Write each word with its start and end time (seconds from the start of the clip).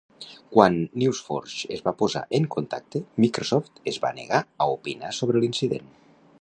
Quan 0.53 0.77
NewsForge 1.01 1.69
es 1.75 1.83
va 1.89 1.93
posar 1.99 2.23
en 2.39 2.49
contacte, 2.57 3.03
Microsoft 3.25 3.85
es 3.95 4.03
va 4.07 4.15
negar 4.23 4.43
a 4.67 4.71
opinar 4.79 5.17
sobre 5.23 5.45
l'incident. 5.45 5.89